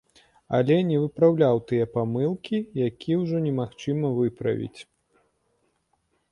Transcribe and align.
Але 0.59 0.77
не 0.91 0.95
выпраўляў 1.03 1.59
тыя 1.73 1.85
памылкі, 1.99 2.57
які 2.87 3.11
ўжо 3.21 3.43
немагчыма 3.47 4.07
выправіць. 4.19 4.81